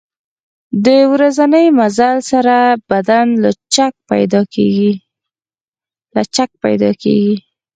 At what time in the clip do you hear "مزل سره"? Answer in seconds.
1.77-2.55